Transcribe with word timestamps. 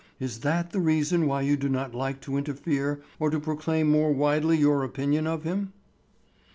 Is 0.19 0.39
that 0.39 0.71
the 0.71 0.79
reason 0.79 1.27
why 1.27 1.43
you 1.43 1.55
do 1.55 1.69
not 1.69 1.93
like 1.93 2.21
to 2.21 2.35
interfere 2.35 3.03
or 3.19 3.29
to 3.29 3.39
proclaim 3.39 3.85
more 3.91 4.11
widely 4.11 4.57
your 4.57 4.83
opinion 4.83 5.27
of 5.27 5.43
him?" 5.43 5.73